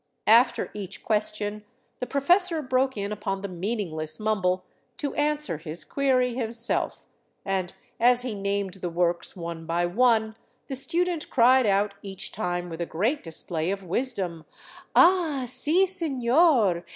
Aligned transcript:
After 0.25 0.71
each 0.73 1.03
question 1.03 1.63
the 1.99 2.07
professor 2.07 2.63
broke 2.63 2.97
in 2.97 3.11
upon 3.11 3.41
the 3.41 3.47
meaningless 3.47 4.19
mumble 4.19 4.65
to 4.97 5.13
answer 5.13 5.59
his 5.59 5.83
query 5.85 6.33
himself, 6.33 7.03
and 7.45 7.75
as 7.99 8.23
he 8.23 8.33
named 8.33 8.73
the 8.81 8.89
works 8.89 9.35
one 9.35 9.67
by 9.67 9.85
one, 9.85 10.35
the 10.65 10.75
student 10.75 11.29
cried 11.29 11.67
out 11.67 11.93
each 12.01 12.31
time 12.31 12.67
with 12.67 12.81
a 12.81 12.87
great 12.87 13.21
display 13.21 13.69
of 13.69 13.83
wisdom," 13.83 14.45
Ah, 14.95 15.43
si, 15.45 15.85
seiior 15.85 16.83